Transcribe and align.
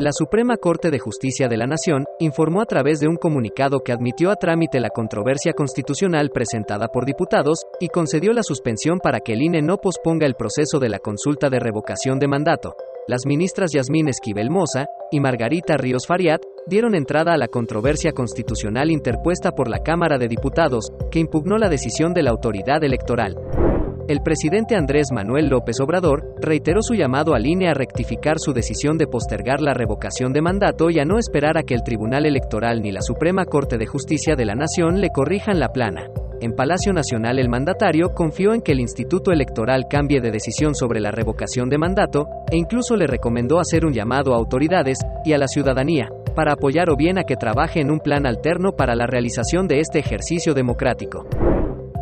La 0.00 0.10
Suprema 0.12 0.56
Corte 0.56 0.90
de 0.90 0.98
Justicia 0.98 1.46
de 1.46 1.56
la 1.56 1.68
Nación 1.68 2.04
informó 2.18 2.60
a 2.60 2.66
través 2.66 2.98
de 2.98 3.06
un 3.06 3.16
comunicado 3.16 3.80
que 3.84 3.92
admitió 3.92 4.32
a 4.32 4.36
trámite 4.36 4.80
la 4.80 4.90
controversia 4.90 5.52
constitucional 5.52 6.30
presentada 6.30 6.88
por 6.88 7.06
diputados 7.06 7.60
y 7.78 7.88
concedió 7.88 8.32
la 8.32 8.42
suspensión 8.42 8.98
para 8.98 9.20
que 9.20 9.34
el 9.34 9.42
INE 9.42 9.62
no 9.62 9.78
posponga 9.78 10.26
el 10.26 10.34
proceso 10.34 10.80
de 10.80 10.88
la 10.88 10.98
consulta 10.98 11.48
de 11.48 11.60
revocación 11.60 12.18
de 12.18 12.26
mandato. 12.26 12.74
Las 13.06 13.24
ministras 13.24 13.70
Yasmín 13.72 14.08
Esquivel 14.08 14.50
Moza 14.50 14.86
y 15.12 15.20
Margarita 15.20 15.76
Ríos 15.76 16.06
Fariat 16.08 16.42
dieron 16.66 16.96
entrada 16.96 17.32
a 17.32 17.38
la 17.38 17.46
controversia 17.46 18.12
constitucional 18.12 18.90
interpuesta 18.90 19.52
por 19.52 19.68
la 19.68 19.78
Cámara 19.78 20.18
de 20.18 20.26
Diputados, 20.26 20.90
que 21.12 21.20
impugnó 21.20 21.56
la 21.56 21.68
decisión 21.68 22.14
de 22.14 22.24
la 22.24 22.30
autoridad 22.30 22.82
electoral. 22.82 23.36
El 24.06 24.20
presidente 24.20 24.76
Andrés 24.76 25.06
Manuel 25.14 25.48
López 25.48 25.80
Obrador 25.80 26.34
reiteró 26.38 26.82
su 26.82 26.92
llamado 26.92 27.34
al 27.34 27.46
INE 27.46 27.68
a 27.68 27.74
rectificar 27.74 28.38
su 28.38 28.52
decisión 28.52 28.98
de 28.98 29.06
postergar 29.06 29.62
la 29.62 29.72
revocación 29.72 30.34
de 30.34 30.42
mandato 30.42 30.90
y 30.90 30.98
a 30.98 31.06
no 31.06 31.18
esperar 31.18 31.56
a 31.56 31.62
que 31.62 31.72
el 31.72 31.82
Tribunal 31.82 32.26
Electoral 32.26 32.82
ni 32.82 32.92
la 32.92 33.00
Suprema 33.00 33.46
Corte 33.46 33.78
de 33.78 33.86
Justicia 33.86 34.36
de 34.36 34.44
la 34.44 34.54
Nación 34.54 35.00
le 35.00 35.08
corrijan 35.08 35.58
la 35.58 35.70
plana. 35.70 36.10
En 36.42 36.52
Palacio 36.52 36.92
Nacional 36.92 37.38
el 37.38 37.48
mandatario 37.48 38.10
confió 38.10 38.52
en 38.52 38.60
que 38.60 38.72
el 38.72 38.80
Instituto 38.80 39.32
Electoral 39.32 39.86
cambie 39.88 40.20
de 40.20 40.30
decisión 40.30 40.74
sobre 40.74 41.00
la 41.00 41.10
revocación 41.10 41.70
de 41.70 41.78
mandato, 41.78 42.26
e 42.50 42.58
incluso 42.58 42.96
le 42.96 43.06
recomendó 43.06 43.58
hacer 43.58 43.86
un 43.86 43.94
llamado 43.94 44.34
a 44.34 44.36
autoridades 44.36 44.98
y 45.24 45.32
a 45.32 45.38
la 45.38 45.48
ciudadanía, 45.48 46.10
para 46.36 46.52
apoyar 46.52 46.90
o 46.90 46.96
bien 46.96 47.16
a 47.16 47.24
que 47.24 47.36
trabaje 47.36 47.80
en 47.80 47.90
un 47.90 48.00
plan 48.00 48.26
alterno 48.26 48.72
para 48.72 48.94
la 48.94 49.06
realización 49.06 49.66
de 49.66 49.80
este 49.80 49.98
ejercicio 49.98 50.52
democrático. 50.52 51.26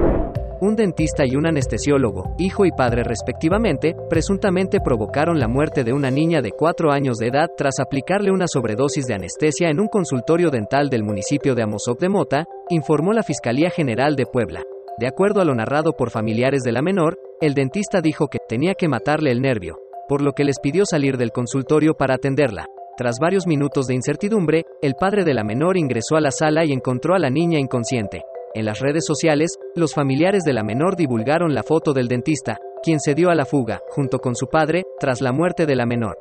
Un 0.60 0.74
dentista 0.74 1.24
y 1.24 1.36
un 1.36 1.46
anestesiólogo, 1.46 2.34
hijo 2.36 2.64
y 2.64 2.72
padre 2.72 3.04
respectivamente, 3.04 3.94
presuntamente 4.10 4.80
provocaron 4.80 5.38
la 5.38 5.46
muerte 5.46 5.84
de 5.84 5.92
una 5.92 6.10
niña 6.10 6.42
de 6.42 6.50
4 6.50 6.90
años 6.90 7.18
de 7.18 7.28
edad 7.28 7.46
tras 7.56 7.78
aplicarle 7.78 8.32
una 8.32 8.46
sobredosis 8.48 9.06
de 9.06 9.14
anestesia 9.14 9.68
en 9.68 9.78
un 9.78 9.86
consultorio 9.86 10.50
dental 10.50 10.88
del 10.90 11.04
municipio 11.04 11.54
de 11.54 11.62
Amozoc 11.62 12.00
de 12.00 12.08
Mota, 12.08 12.44
informó 12.70 13.12
la 13.12 13.22
Fiscalía 13.22 13.70
General 13.70 14.16
de 14.16 14.26
Puebla. 14.26 14.64
De 14.98 15.06
acuerdo 15.06 15.40
a 15.40 15.44
lo 15.44 15.54
narrado 15.54 15.92
por 15.92 16.10
familiares 16.10 16.62
de 16.64 16.72
la 16.72 16.82
menor, 16.82 17.18
el 17.40 17.54
dentista 17.54 18.00
dijo 18.00 18.26
que 18.26 18.38
tenía 18.48 18.74
que 18.74 18.88
matarle 18.88 19.30
el 19.30 19.40
nervio, 19.40 19.78
por 20.08 20.22
lo 20.22 20.32
que 20.32 20.42
les 20.42 20.58
pidió 20.58 20.82
salir 20.84 21.18
del 21.18 21.30
consultorio 21.30 21.94
para 21.94 22.14
atenderla. 22.14 22.66
Tras 22.96 23.20
varios 23.20 23.46
minutos 23.46 23.86
de 23.86 23.94
incertidumbre, 23.94 24.64
el 24.82 24.96
padre 24.96 25.22
de 25.22 25.34
la 25.34 25.44
menor 25.44 25.76
ingresó 25.76 26.16
a 26.16 26.20
la 26.20 26.32
sala 26.32 26.64
y 26.64 26.72
encontró 26.72 27.14
a 27.14 27.20
la 27.20 27.30
niña 27.30 27.60
inconsciente. 27.60 28.22
En 28.54 28.64
las 28.64 28.80
redes 28.80 29.04
sociales, 29.06 29.50
los 29.78 29.94
familiares 29.94 30.42
de 30.44 30.52
la 30.52 30.62
menor 30.62 30.96
divulgaron 30.96 31.54
la 31.54 31.62
foto 31.62 31.92
del 31.92 32.08
dentista, 32.08 32.58
quien 32.82 33.00
se 33.00 33.14
dio 33.14 33.30
a 33.30 33.34
la 33.34 33.44
fuga, 33.44 33.80
junto 33.90 34.18
con 34.18 34.34
su 34.34 34.48
padre, 34.48 34.84
tras 35.00 35.20
la 35.20 35.32
muerte 35.32 35.66
de 35.66 35.76
la 35.76 35.86
menor. 35.86 36.18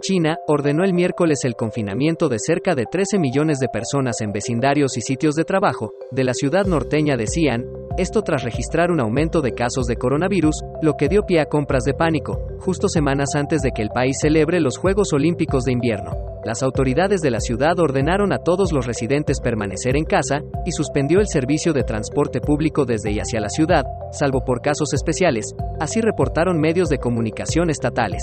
China 0.00 0.38
ordenó 0.46 0.82
el 0.82 0.94
miércoles 0.94 1.44
el 1.44 1.54
confinamiento 1.54 2.28
de 2.28 2.38
cerca 2.38 2.74
de 2.74 2.86
13 2.90 3.18
millones 3.18 3.58
de 3.58 3.68
personas 3.68 4.20
en 4.20 4.32
vecindarios 4.32 4.96
y 4.96 5.02
sitios 5.02 5.34
de 5.34 5.44
trabajo 5.44 5.92
de 6.10 6.24
la 6.24 6.32
ciudad 6.32 6.64
norteña 6.64 7.16
de 7.16 7.26
Xi'an, 7.26 7.66
esto 7.98 8.22
tras 8.22 8.42
registrar 8.42 8.90
un 8.90 9.00
aumento 9.00 9.42
de 9.42 9.52
casos 9.52 9.86
de 9.86 9.96
coronavirus, 9.96 10.62
lo 10.80 10.94
que 10.94 11.08
dio 11.08 11.22
pie 11.22 11.40
a 11.40 11.46
compras 11.46 11.84
de 11.84 11.92
pánico, 11.92 12.38
justo 12.58 12.88
semanas 12.88 13.34
antes 13.34 13.60
de 13.60 13.72
que 13.72 13.82
el 13.82 13.90
país 13.90 14.16
celebre 14.20 14.60
los 14.60 14.78
Juegos 14.78 15.12
Olímpicos 15.12 15.64
de 15.64 15.72
Invierno. 15.72 16.29
Las 16.42 16.62
autoridades 16.62 17.20
de 17.20 17.30
la 17.30 17.40
ciudad 17.40 17.78
ordenaron 17.78 18.32
a 18.32 18.38
todos 18.38 18.72
los 18.72 18.86
residentes 18.86 19.40
permanecer 19.40 19.94
en 19.96 20.04
casa 20.04 20.40
y 20.64 20.72
suspendió 20.72 21.20
el 21.20 21.28
servicio 21.28 21.74
de 21.74 21.82
transporte 21.82 22.40
público 22.40 22.86
desde 22.86 23.10
y 23.12 23.18
hacia 23.18 23.40
la 23.40 23.50
ciudad, 23.50 23.84
salvo 24.10 24.42
por 24.44 24.62
casos 24.62 24.94
especiales, 24.94 25.54
así 25.80 26.00
reportaron 26.00 26.58
medios 26.58 26.88
de 26.88 26.98
comunicación 26.98 27.68
estatales. 27.68 28.22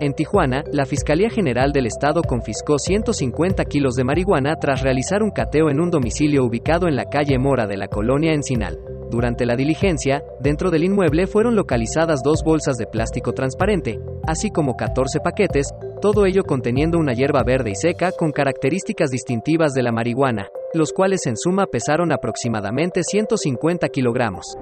En 0.00 0.14
Tijuana, 0.14 0.62
la 0.72 0.86
Fiscalía 0.86 1.28
General 1.28 1.72
del 1.72 1.86
Estado 1.86 2.22
confiscó 2.22 2.78
150 2.78 3.64
kilos 3.64 3.94
de 3.94 4.04
marihuana 4.04 4.56
tras 4.56 4.82
realizar 4.82 5.22
un 5.22 5.30
cateo 5.30 5.68
en 5.70 5.80
un 5.80 5.90
domicilio 5.90 6.44
ubicado 6.44 6.86
en 6.86 6.96
la 6.96 7.04
calle 7.04 7.38
Mora 7.38 7.66
de 7.66 7.76
la 7.76 7.88
colonia 7.88 8.32
Encinal. 8.32 8.78
Durante 9.10 9.46
la 9.46 9.56
diligencia, 9.56 10.22
dentro 10.40 10.70
del 10.70 10.84
inmueble 10.84 11.26
fueron 11.26 11.54
localizadas 11.54 12.20
dos 12.22 12.42
bolsas 12.44 12.76
de 12.76 12.86
plástico 12.86 13.32
transparente, 13.32 13.98
así 14.26 14.50
como 14.50 14.76
14 14.76 15.20
paquetes, 15.20 15.68
todo 16.00 16.26
ello 16.26 16.42
conteniendo 16.44 16.98
una 16.98 17.12
hierba 17.12 17.42
verde 17.42 17.70
y 17.70 17.74
seca 17.74 18.12
con 18.12 18.32
características 18.32 19.10
distintivas 19.10 19.72
de 19.72 19.82
la 19.82 19.92
marihuana, 19.92 20.48
los 20.74 20.92
cuales 20.92 21.26
en 21.26 21.36
suma 21.36 21.66
pesaron 21.66 22.12
aproximadamente 22.12 23.02
150 23.02 23.88
kilogramos. 23.88 24.56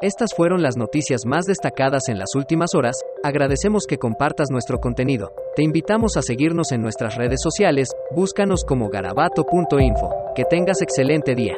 Estas 0.00 0.32
fueron 0.32 0.62
las 0.62 0.76
noticias 0.76 1.26
más 1.26 1.44
destacadas 1.46 2.08
en 2.08 2.18
las 2.18 2.36
últimas 2.36 2.74
horas, 2.74 2.96
agradecemos 3.24 3.84
que 3.86 3.98
compartas 3.98 4.48
nuestro 4.50 4.78
contenido, 4.78 5.32
te 5.56 5.64
invitamos 5.64 6.16
a 6.16 6.22
seguirnos 6.22 6.70
en 6.70 6.82
nuestras 6.82 7.16
redes 7.16 7.40
sociales, 7.42 7.88
búscanos 8.14 8.64
como 8.64 8.90
garabato.info, 8.90 10.10
que 10.36 10.44
tengas 10.44 10.82
excelente 10.82 11.34
día. 11.34 11.56